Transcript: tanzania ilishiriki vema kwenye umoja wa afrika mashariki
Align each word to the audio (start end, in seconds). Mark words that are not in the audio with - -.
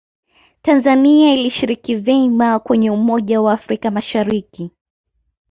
tanzania 0.61 1.33
ilishiriki 1.33 1.95
vema 1.95 2.59
kwenye 2.59 2.91
umoja 2.91 3.41
wa 3.41 3.53
afrika 3.53 3.91
mashariki 3.91 4.71